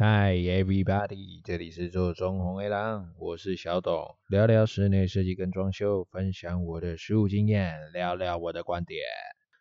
[0.00, 9.00] Hi everybody，这里是做装潢的人，我是小董，聊聊室内设计跟装修，分享我的实务经验，聊聊我的观点。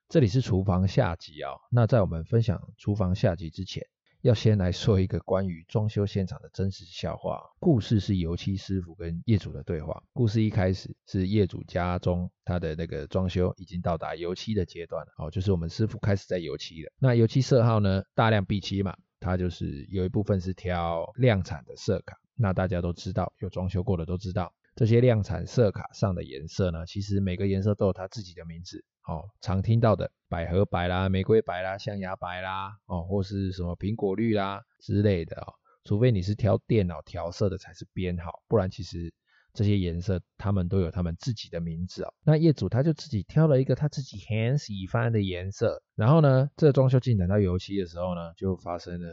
[0.08, 1.58] 这里是厨房下集哦。
[1.72, 3.84] 那在我们分享厨房下集之前，
[4.22, 7.42] 要先来说一个关于装修现场的真实笑话。
[7.60, 10.04] 故事是油漆师傅跟业主的对话。
[10.14, 16.92] 故事一开始是业主家中他的那个装修已经到达油漆的阶段了，哦，就是我们师傅开始在油漆了。
[17.00, 18.96] 那油漆色号呢，大量 B 漆嘛。
[19.20, 35.54] 它就是有一部分是挑量产的色卡，那大家都知道，有装修过的都知道，这些量产色卡上的颜色呢，其实每个颜色都有它自己的名字，哦，常听到的百合白啦、玫瑰白啦、象牙白啦，哦，或是什么苹果绿啦之类的哦，
[35.84, 39.14] 除非你是挑电脑调色的才是编号，不然其实。
[39.54, 42.14] 这些颜色，他们都有他们自己的名字哦。
[42.24, 49.10] 那业主他就自己挑了一个他自己很喜欢的颜色，然后呢，这装修进展到油漆的时候呢，就发生了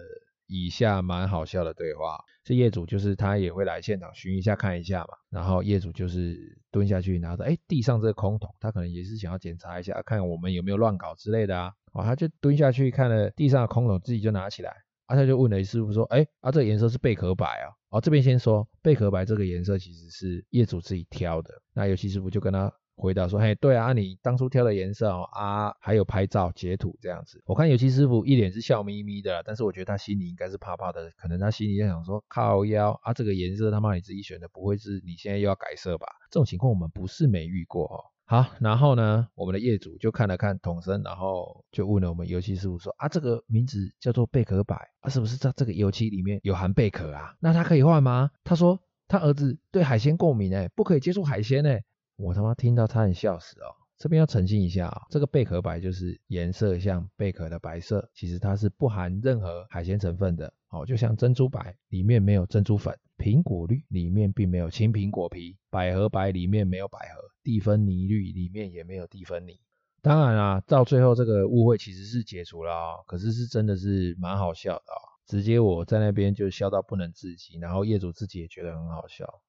[0.47, 2.19] 以下蛮好笑的对话。
[2.45, 11.73] 这业主就是他也会来现场巡一下看一下嘛，然后业主就是蹲下去拿着，哎，地上这个空桶，他可能也是想要检查一下，看我们有没有乱搞之类的啊。
[11.95, 14.75] 哦，他就蹲下去看了地上的空桶，自己就拿起来。
[15.07, 21.63] 啊，他就问了师傅说：“哎，啊，这个颜色是贝壳白啊？”哦，这边先说贝壳白这个颜色其实是业主自己挑的。
[21.73, 38.03] 那油漆师傅就跟他回答说：“嘿，对啊，你当初挑的颜色哦，啊，还有拍照截图这样子。”我看油漆师傅一脸是笑眯眯的，但是我觉得他心里应该是怕怕的，可能他心里在想说：“靠腰啊，这个颜色他妈你自己选的，不会是你现在又要改色吧？”这种情况我们不是没遇过哦。
[38.27, 47.37] 好，然后呢，我们的业主就看了看桶身，然后就问了我们油漆师傅说：“啊，这个名字叫做贝壳白啊，是不是在这个油漆里面有含贝壳啊？
[47.41, 51.83] 那他可以换吗？”他说：“他儿子对海鲜过敏，哎，不可以接触海鲜，哎。”
[52.17, 53.67] 我他妈听到他很笑死哦。
[53.99, 60.53] 这边要澄清一下啊，这个贝壳白就是颜色像贝壳的白色，其实它是不含任何海鲜成分的。
[60.71, 69.61] 哦，就像珍珠白里面没有珍珠粉，苹果绿里面并没有青苹果皮，百合白里面没有百合，蒂芬尼绿里面也没有蒂芬尼。
[70.03, 79.43] 当然啦，到最后这个误会其实是解除了哦，可是是真的是蛮好笑的哦，直接我在那边就笑到不能自己，然后业主自己也觉得很好笑。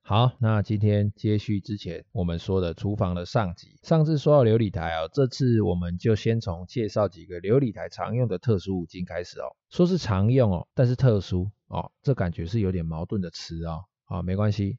[0.00, 9.54] 好，那今天接续之前我们说的厨房的上集，上次说到琉璃台哦，这次我们就先从介绍几个琉璃台常用的特殊五金开始哦。
[9.68, 13.84] 说是常用哦，但是特殊哦，这感觉是有点矛盾的词哦。
[14.04, 14.78] 好，没关系。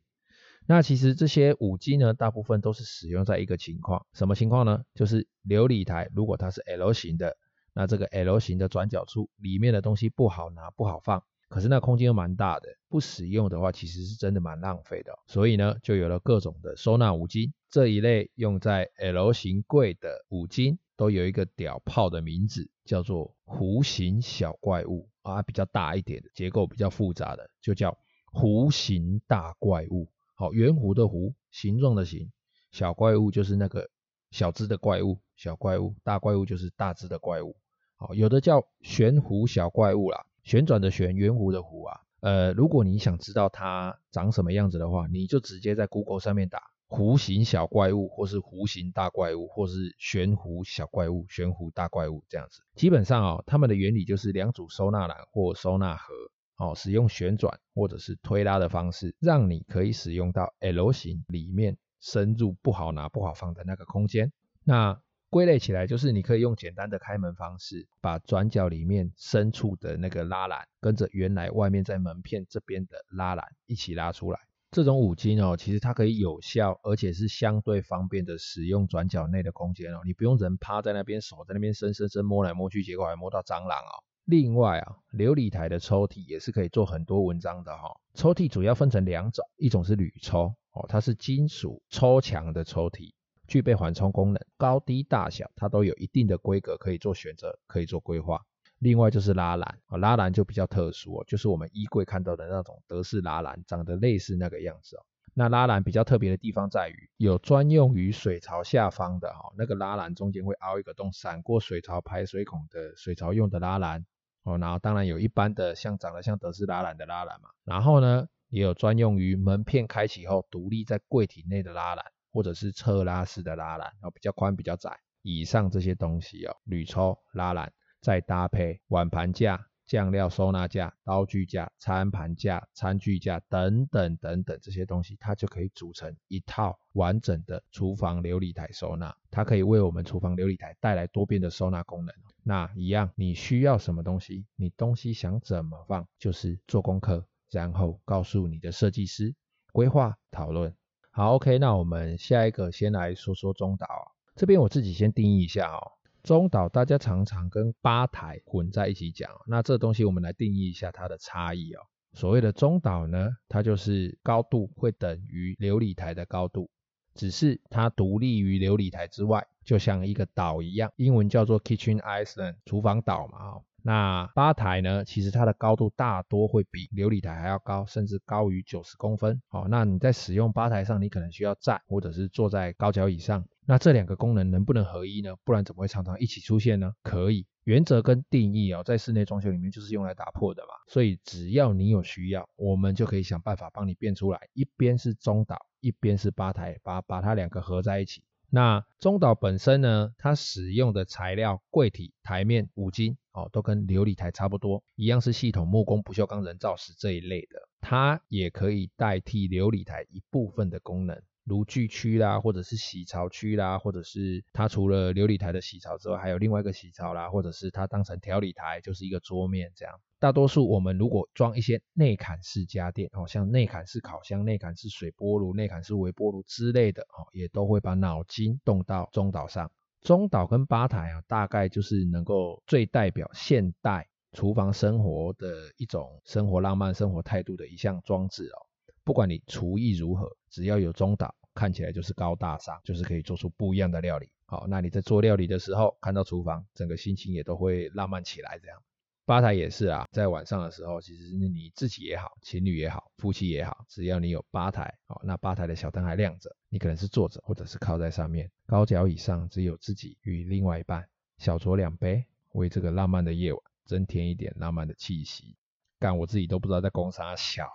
[0.71, 4.83] 那其实这些五金呢，大部分都是使用在一个情况，什么情况呢？
[4.93, 7.35] 就是流理台如果它是 L 型的，
[7.73, 11.23] 那这个 L 型的转角处里面的东西不好拿，不好放。
[11.47, 15.11] 可是那空间又蛮大的，不使用的话，其实是真的蛮浪费的。
[15.25, 17.51] 所以呢，就有了各种的收纳五金。
[17.71, 27.97] 这一类用在 L 型柜的五金，都有一个屌炮的名字，叫做弧形小怪物啊，比较大一点的，结构比较复杂的，就叫
[28.31, 30.07] 弧形大怪物。
[30.39, 32.31] 好，圆弧的弧，形状的形，
[32.71, 33.89] 小怪物就是那个
[34.31, 37.57] 小只的怪物，小怪物，大怪物就是大只的怪物。
[37.97, 40.25] 好，有的叫悬弧小怪物啦。
[40.45, 52.61] 旋转的旋，圆弧的弧啊，呃，如果你想知道它长什么样子的话，你就直接在 Google 上面打弧形小怪物，或是弧形大怪物，或是悬弧小怪物、悬弧大怪物这样子。
[52.75, 56.13] 基本上哦，它们的原理就是两组收纳篮或收纳盒，
[56.59, 64.33] 哦，使用旋转或者是推拉的方式，让你可以使用到 L 型里面深入不好拿、不好放的那个空间。
[64.65, 74.39] 那归类起来，就是你可以用简单的开门方式，把转角里面深处的那个拉篮，跟着原来外面在门片这边的拉篮一起拉出来。
[74.71, 80.01] 这种五金哦，其实它可以有效，而且是相对方便的使用转角内的空间哦。
[80.03, 84.03] 你不用人趴在那边，手在那边伸伸伸摸来摸去，结果还摸到蟑螂哦。
[84.29, 87.99] 另外啊，琉璃台的抽屉也是可以做很多文章的哈。
[88.13, 93.11] 抽屉主要分成两种，一种是铝抽哦，它是金属抽墙的抽屉。
[93.47, 98.39] 具备缓冲功能，高低大小它都有一定的规格可以做选择，可以做规划。
[98.77, 104.99] 另外就是拉篮，拉篮就比较特殊哦，就是我们衣柜看到的那种德式拉篮，长得类似那个样子哦。
[105.33, 114.05] 那拉篮比较特别的地方在于，有专用于水槽下方的哈，那个拉篮中间会凹一个洞，闪过水槽排水孔的水槽用的拉篮
[114.43, 114.57] 哦。
[114.57, 117.49] 然后当然有一般的像长得像德斯拉兰的拉篮嘛。
[117.63, 122.05] 然后呢，也有专用于门片开启后独立在柜体内的拉篮。
[122.31, 124.99] 或者是侧拉式的拉篮，然后比较宽比较窄。
[125.23, 139.17] 以上这些东西哦，铝抽拉篮，再搭配碗盘架、酱料收纳架、刀具架、餐盘架、餐具架等等等等这些东西，它就可以组成一套完整的厨房流理台收纳。
[139.31, 142.13] 它可以为我们厨房流理台带来多变的收纳功能。
[142.43, 144.45] 那一样，你需要什么东西？
[144.55, 149.33] 你东西想怎么放，就是做功课，然后告诉你的设计师，
[149.73, 150.71] 规划讨论。
[151.09, 153.87] 好，OK，那我们下一个先来说说中岛。
[154.35, 155.93] 这边我自己先定义一下哦。
[156.29, 161.81] 中岛大家常常跟吧台混在一起讲，那这东西我们来定义一下它的差异哦。
[162.13, 166.69] 所谓的中岛呢，它就是高度会等于琉璃台的高度，
[167.15, 169.43] 只是它独立于琉璃台之外。
[169.65, 173.61] 就像一个岛一样，英文叫做 Kitchen Island，厨房岛嘛。
[173.83, 179.41] 那吧台呢，其实它的高度大多会比琉璃台还要高，甚至高于九十公分。
[179.47, 183.45] 好，那你在使用吧台上，你可能需要站，或者是坐在高脚椅上。
[183.65, 185.35] 那这两个功能能不能合一呢？
[185.43, 186.93] 不然怎么会常常一起出现呢？
[187.03, 190.69] 可以，原则跟定义哦，在室内装修里面就是用来打破的嘛。
[190.87, 198.23] 所以只要你有需要，我们就可以想办法帮你变出来，一边是中岛，一边是吧台，把把它两个合在一起。
[198.51, 207.69] 那中岛本身呢，它使用的材料、柜体、台面、五金哦，都跟琉璃台差不多，一样是系统木工、不锈钢、人造石这一类的。
[207.79, 219.93] 它也可以代替琉璃台一部分的功能，炉具区啦，或者是洗槽区啦，或者是它除了流理台的洗槽之外，还有另外一个洗槽啦，或者是它当成调理台，就是一个桌面这样。
[220.19, 229.69] 大多数我们如果装一些内嵌式家电，哦，像内嵌式烤箱、内嵌式水波炉、内嵌式微波炉之类的，哦，也都会把脑筋动到中岛上。
[230.01, 238.59] 中岛跟吧台啊，大概就是能够最代表现代厨房生活的一种生活浪漫、生活态度的一项装置哦。
[239.03, 244.29] 不管你厨艺如何，只要有中岛，看起来就是高大上，就是可以做出不一样的料理。
[244.45, 248.81] 好，那你在做料理的时候，看到厨房，整个心情也都会浪漫起来，这样。
[249.25, 265.55] 吧台也是啊，在晚上的时候，其实你自己也好，情侣也好，夫妻也好，只要你有吧台，哦，那吧台的小灯还亮着，你可能是坐着或者是靠在上面，高脚椅上只有自己与另外一半，小酌两杯，为这个浪漫的夜晚增添一点浪漫的气息。
[265.99, 267.67] 干我自己都不知道在攻啥小。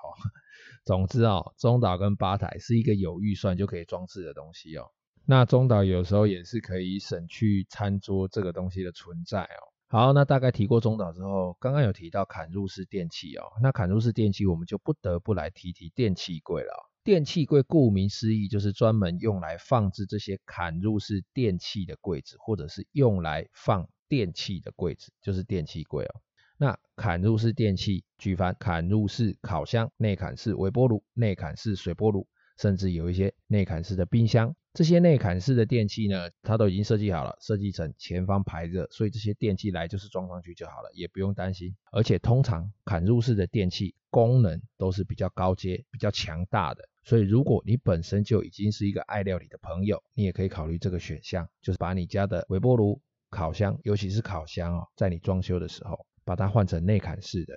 [0.84, 4.90] 总之哦，中岛跟吧台是一个有预算就可以装置的东西哦。
[5.26, 9.72] 那中岛有时候也是可以省去餐桌这个东西的存在哦。
[9.88, 13.44] 好，那大概提过中岛之后，刚刚有提到嵌入式电器哦。
[13.62, 16.80] 那嵌入式电器，我们就不得不来提提电器柜了哦。
[17.04, 26.20] 电器柜顾名思义，就是专门用来放置这些嵌入式电器的柜子，或者是用来放电器的柜子，就是电器柜哦。
[26.56, 32.26] 那嵌入式电器，举凡嵌入式烤箱、内嵌式微波炉、内嵌式水波炉。
[32.56, 41.74] 甚至有一些内嵌式的冰箱，这些内嵌式的电器呢，它都已经设计好了，设计成前方排热，所以这些电器来就是装上去就好了，也不用担心。
[41.90, 57.54] 而且通常嵌入式的电器功能都是比较高阶、比较强大的，所以如果你本身就已经是一个爱料理的朋友，你也可以考虑这个选项，就是把你家的微波炉、烤箱，尤其是烤箱哦，在你装修的时候，把它换成内嵌式的。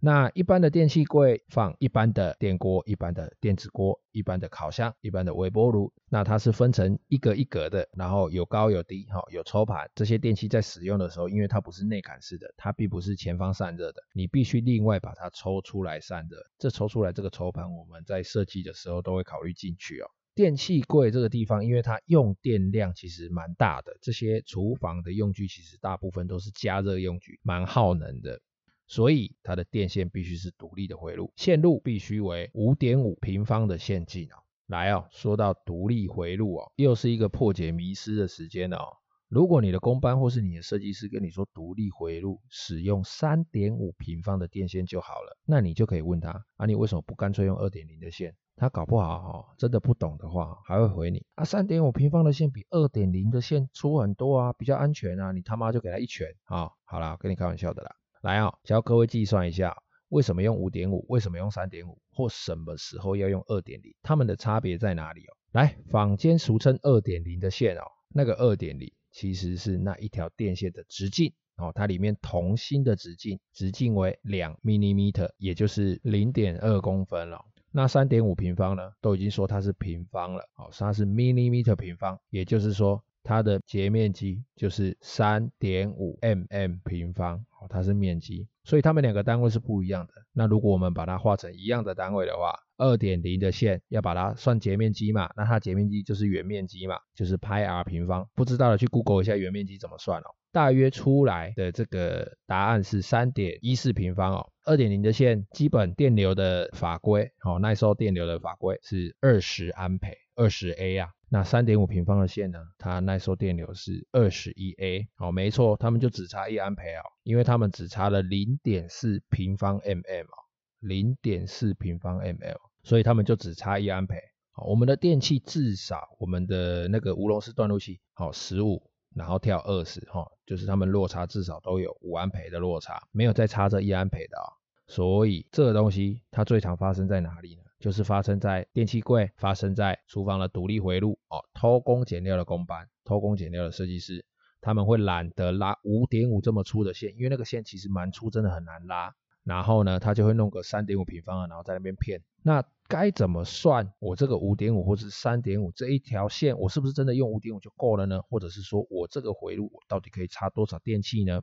[0.00, 9.90] 那一般的电器柜放一般的电锅、一般的电子锅、一般的烤箱、一般的微波炉，那它是分成一格一格的，然后有高有低，哈，有抽盘。
[9.96, 16.36] 这些电器在使用的时候，因为它不是内嵌式的，它并不是前方散热的，你必须另外把它抽出来散热。
[16.60, 20.06] 这抽出来这个抽盘，我们在设计的时候都会考虑进去哦。
[20.38, 28.40] 电器柜这个地方，因为它用电量其实蛮大的，这些厨房的用具其实大部分都是加热用具，蛮耗能的。
[28.86, 34.38] 所以它的电线必须是独立的回路，线路必须为五点五平方的线径哦。
[34.68, 38.78] 来哦，说到独立回路哦，又是一个破解迷失的时间哦。
[39.26, 48.36] 如果你的工班或是你的设计师跟你说独立回路使用三点五平方的电线就好了，那你就可以问他啊，你为什么不干脆用二点零的线？
[48.58, 57.90] 他搞不好哦，真的不懂的话，还会回你啊，三点五平方的线比二点零的线粗很多啊，比较安全啊，你他妈就给他一拳啊、好啦，跟你开玩笑的啦。
[58.22, 59.76] 来啊、教各位计算一下，
[60.08, 61.06] 为什么用五点五？
[61.08, 61.96] 为什么用三点五？
[62.10, 63.94] 或什么时候要用二点零？
[64.02, 65.32] 它们的差别在哪里哦？
[65.52, 77.44] 来，坊间俗称二点零的线哦，那个二点零其实是那一条电线的直径哦，它里面同芯的直径，直径为两 millimeter，也就是零点二公分了。
[77.78, 83.04] 那三点五平方呢，都已经说它是平方了哦，它是 millimeter 平方，也就是说。
[83.24, 90.14] 它的截面积就是三点五 mm 平方，哦它是面积，所以它们两个单位是不一样的。
[90.32, 98.28] 那如果我们把它画成一样的单位的话，二点零的线要把它算截面积嘛，那它截面积就是圆面积嘛，就是派 r 平方。
[98.34, 100.34] 不知道的去 Google 一下圆面积怎么算哦。
[100.50, 104.50] 大约出来的这个答案是三点一四平方哦。
[104.64, 111.10] 二点零的线基本电流的法规，哦，耐受电流的法规是二十安培，二十 A 啊。
[111.30, 115.08] 那三点五平方的线呢，它耐受电流是二十一 A。
[115.18, 120.36] 哦，没错，它们就只差一安培哦，因为它们只差了零点四平方 mm 哦，
[120.80, 122.38] 零点四平方 mm，
[122.82, 124.16] 所以它们就只差一安培。
[124.52, 128.82] 好，我们的电器至少我们的那个无熔丝断路器，好，十五。
[129.14, 134.52] 然后跳二十哈，就是它们落差至少都有五安培的落差，没有再差这一安培的啊、哦。
[134.86, 137.62] 所以这个东西它最常发生在哪里呢？
[137.80, 141.42] 就是发生在电器柜，发生在厨房的独立回路哦。
[141.54, 144.24] 偷工减料的工班，偷工减料的设计师，
[144.60, 149.16] 他们会懒得拉五点五这么粗的线，因为那个线其实蛮粗，真的很难拉。
[149.48, 152.20] 然后呢，他就会弄个三点五平方的，然后在那边骗。
[152.42, 153.90] 那该怎么算？
[153.98, 158.20] 我这个五点五或是三点五这一条线，我是不是真的用五点五就够了呢？
[158.28, 161.40] 或者是说我这个回路我到底可以插多少电器呢？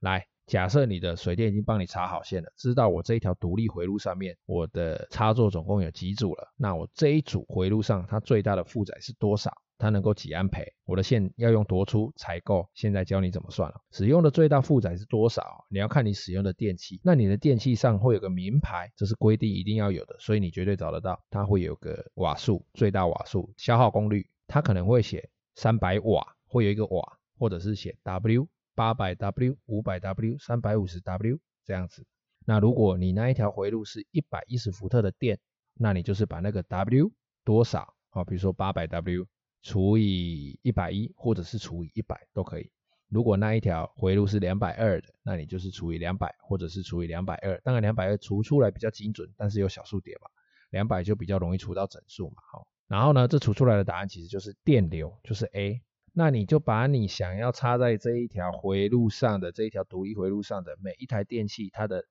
[0.00, 9.52] 来，假设你的水电已经帮你插好线了，知道我这一条独立回路上面我的插座总共有几组了，那我这一组回路上它最大的负载是多少？
[9.76, 10.64] 它能够几安培？
[10.84, 12.68] 我的线要用多粗才够？
[12.74, 13.80] 现在教你怎么算了。
[13.90, 15.66] 使用的最大负载是多少？
[15.68, 17.00] 你要看你使用的电器。
[17.02, 21.20] 那你的电器上会有个名牌，这是规定一定要有的，所以你绝对找得到。
[21.28, 32.06] 它会有个瓦数，最大瓦数，消耗功率，它可能会写三百瓦，会有一个瓦，或者是写 W 八百 W 五百 W 三百五十 W 这样子。
[32.46, 35.38] 那如果你那一条回路是一百一十伏特的电，
[35.74, 37.10] 那你就是把那个 W
[37.44, 38.22] 多少啊？
[38.24, 39.26] 比如说八百 W。
[39.64, 42.70] 除以一百一，或者是除以一百都可以。
[43.08, 47.58] 如果那一条回路是两百二的，那你就是除以两百，或者是除以两百二。
[47.64, 50.28] 当然两百二除出来比较精准，但是有小数点嘛，
[50.68, 52.42] 两百就比较容易除到整数嘛。
[52.52, 55.80] 好，然后呢，这除出来的答案其实就是电流，就是 A。
[56.12, 62.04] 那你就把你想要插在这一条回路上的这一条独立回路上的每一台电器，它的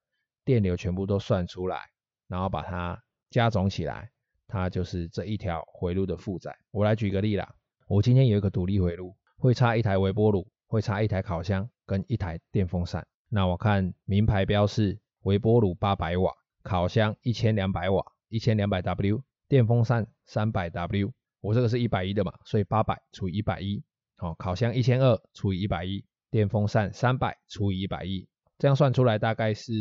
[0.43, 1.91] 电流全部都算出来，
[2.27, 4.12] 然后把它加总起来。
[4.47, 6.55] 它就是这一条回路的负载。
[6.71, 7.55] 我来举个例啦，
[7.87, 13.05] 我今天有一个独立回路，会插一台微波炉，会插一台烤箱跟一台电风扇。
[13.29, 16.31] 那我看名牌标示，微波炉八百瓦，
[16.61, 21.11] 烤箱一千两百瓦，一千两百 W，电风扇三百 W。
[21.41, 23.83] 我这个是一百一的嘛，所以八百除以一百一，
[24.17, 29.73] 好，烤箱一千二除以一百一，电风扇三百除以一百一，这样算出来大概是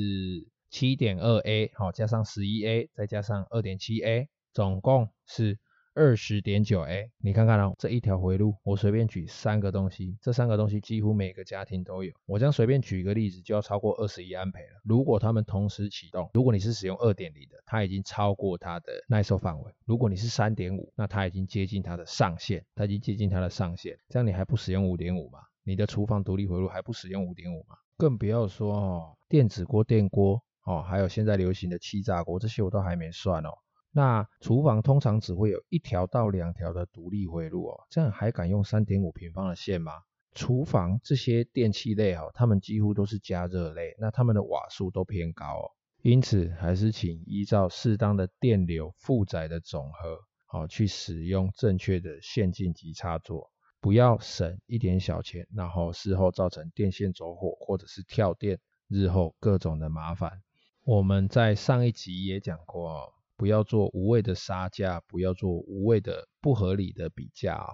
[0.70, 4.28] 七点二 A，好，加上十一 A，再加上二点七 A。
[4.52, 5.58] 总共是
[5.94, 12.12] 二十点九 A，你看看哦，这一条回路，我随便举三个东西，这三个东西几乎每个家庭都有。
[12.26, 14.80] 我这样随便举一个例子，就要超过二十一安培了。
[14.84, 23.98] 如果他们同时启动，如果你是使用二点零的，它已经超过它的耐受范围；如果你是三点五，那它已经接近它的上限，它已经接近它的上限。
[24.08, 25.38] 这样你还不使用五点五吗？
[25.62, 27.76] 你的厨房独立回路还不使用五点五吗？
[27.96, 33.50] 更不要说哦，电子锅、电锅哦，还有现在流行的气炸锅，这些我都还没算哦。
[33.94, 39.92] 那厨房通常只会有一条到两条的独立回路哦，这样还敢用三点五平方的线吗？
[40.34, 45.70] 厨房这些电器类哦，它们几乎都是加热类，那它们的瓦数都偏高哦，
[46.00, 58.58] 因此还是请依照适当的电流负载的总和，好去使用正确的线径及插座，不要省一点小钱，然后事后造成电线走火或者是跳电，
[58.88, 60.40] 日后各种的麻烦。
[60.82, 63.12] 我们在上一集也讲过哦。
[63.42, 67.66] 不要做无谓的杀价，不要做无谓的不合理的比价啊，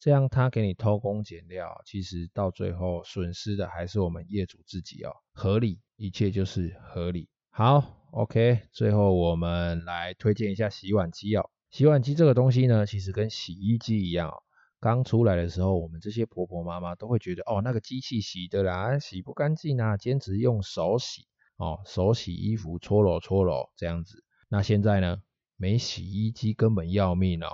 [0.00, 5.12] 这样他给你偷工减料，其实到最后损失的还是我们业主自己哦。
[5.32, 7.28] 合理，一切就是合理。
[7.50, 11.48] 好，OK，最后我们来推荐一下洗碗机哦。
[11.70, 14.42] 洗碗机这个东西呢，其实跟洗衣机一样哦。
[14.80, 24.24] 刚出来的时候，我们这些婆婆妈妈都会觉得，哦，那个机器洗的啦，洗不干净啊，坚持用手洗哦，手洗衣服搓揉搓揉这样子。
[24.48, 25.22] 那现在呢？
[25.56, 27.48] 没洗衣机根本要命哦。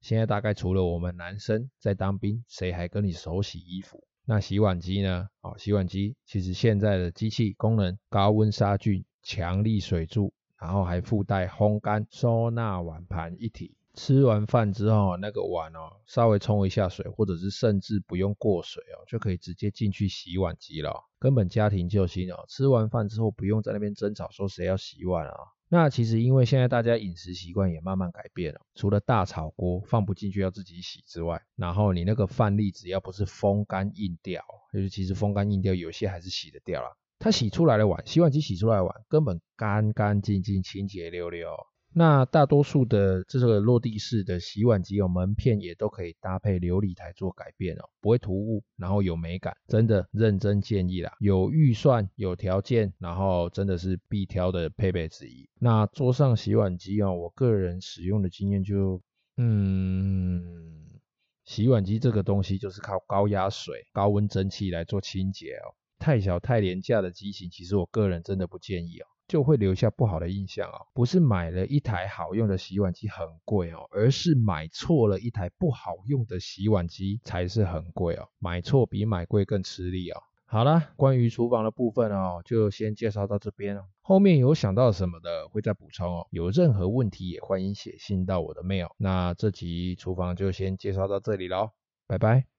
[0.00, 4.04] 现在大概除了我们男生在当兵，谁还跟你手洗衣服？
[4.24, 5.28] 那洗碗机呢？
[5.40, 13.76] 哦，洗碗机其实现在的机器功能高温杀菌、强力水柱，然后还附带烘干、收纳碗盘一体。
[13.94, 21.04] 吃完饭之后，那个碗哦，稍微冲一下水，或者是甚至不用过水哦，就可以直接进去洗碗机了。
[21.18, 22.44] 根本家庭救星哦。
[22.48, 25.34] 吃完饭之后不用在那边争吵说谁要洗碗啊。
[25.72, 36.88] 那其实因为现在大家饮食习惯也慢慢改变了，除了大炒锅放不进去要自己洗之外，然后你那个饭粒只要不是风干硬掉，就是其实风干硬掉有些还是洗得掉啦。
[37.20, 41.48] 它洗出来的碗，洗碗机洗出来的碗根本干干净净、清洁溜溜。
[41.92, 51.12] 那大多数的这个落地式的洗碗机有门片也都可以搭配琉璃台做改变哦，不会突兀，然后有美感，真的认真建议啦。
[51.18, 55.48] 有预算有条件，然后真的是必挑的配备之一。
[55.58, 59.02] 那桌上洗碗机哦，我个人使用的经验就，
[59.36, 61.00] 嗯，
[61.44, 69.06] 洗碗机这个东西就是靠高压水、高温蒸汽来做清洁哦，太小太廉价的机型，其实我个人真的不建议哦。
[69.30, 80.20] 就会留下不好的印象哦，不是买了一台好用的洗碗机很贵哦，而是买错了一台不好用的洗碗机才是很贵哦，买错比买贵更吃力哦。
[80.46, 88.90] 好啦，关于厨房的部分哦，就先介绍到这边哦，后面有想到什么的会再补充哦，有任何问题也欢迎写信到我的 mail。
[88.96, 91.70] 那这集厨房就先介绍到这里喽，
[92.08, 92.46] 拜拜。